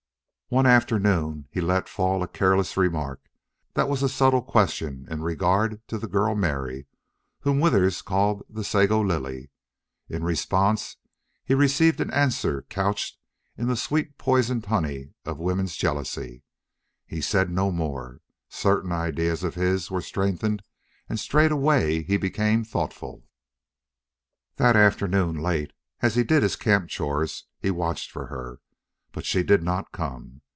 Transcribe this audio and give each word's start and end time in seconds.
One 0.53 0.65
afternoon 0.65 1.47
he 1.49 1.61
let 1.61 1.87
fall 1.87 2.21
a 2.21 2.27
careless 2.27 2.75
remark 2.75 3.21
that 3.73 3.87
was 3.87 4.03
a 4.03 4.09
subtle 4.09 4.41
question 4.41 5.07
in 5.09 5.23
regard 5.23 5.79
to 5.87 5.97
the 5.97 6.09
girl 6.09 6.35
Mary, 6.35 6.87
whom 7.39 7.61
Withers 7.61 8.01
called 8.01 8.43
the 8.49 8.65
Sago 8.65 8.99
Lily. 8.99 9.49
In 10.09 10.25
response 10.25 10.97
he 11.45 11.53
received 11.55 12.01
an 12.01 12.11
answer 12.11 12.63
couched 12.63 13.17
in 13.57 13.67
the 13.69 13.77
sweet 13.77 14.17
poisoned 14.17 14.65
honey 14.65 15.13
of 15.23 15.39
woman's 15.39 15.77
jealousy. 15.77 16.43
He 17.07 17.21
said 17.21 17.49
no 17.49 17.71
more. 17.71 18.19
Certain 18.49 18.91
ideas 18.91 19.45
of 19.45 19.55
his 19.55 19.89
were 19.89 20.01
strengthened, 20.01 20.63
and 21.07 21.17
straightway 21.17 22.03
he 22.03 22.17
became 22.17 22.65
thoughtful. 22.65 23.25
That 24.57 24.75
afternoon 24.75 25.37
late, 25.37 25.71
as 26.01 26.15
he 26.15 26.25
did 26.25 26.43
his 26.43 26.57
camp 26.57 26.89
chores, 26.89 27.45
he 27.57 27.71
watched 27.71 28.11
for 28.11 28.25
her. 28.25 28.59
But 29.13 29.25
she 29.25 29.43
did 29.43 29.61
not 29.61 29.91
come. 29.91 30.39